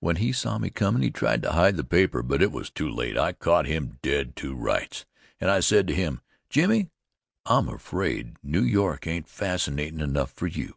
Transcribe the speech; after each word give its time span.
When 0.00 0.16
he 0.16 0.30
saw 0.30 0.58
me 0.58 0.68
comm' 0.68 1.00
he 1.02 1.10
tried 1.10 1.40
to 1.40 1.52
hide 1.52 1.78
the 1.78 1.84
paper, 1.84 2.22
but 2.22 2.42
it 2.42 2.52
was 2.52 2.68
too 2.68 2.86
late. 2.90 3.16
I 3.16 3.32
caught 3.32 3.64
him 3.64 3.98
dead 4.02 4.36
to 4.36 4.54
rights, 4.54 5.06
and 5.40 5.50
I 5.50 5.60
said 5.60 5.86
to 5.86 5.94
him: 5.94 6.20
"Jimmy, 6.50 6.90
I'm 7.46 7.70
afraid 7.70 8.36
New 8.42 8.62
York 8.62 9.06
ain't 9.06 9.26
fascinatin' 9.26 10.02
enough 10.02 10.32
for 10.32 10.48
you. 10.48 10.76